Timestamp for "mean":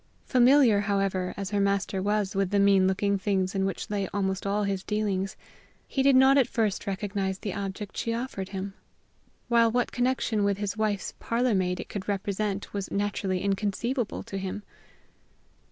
2.57-2.87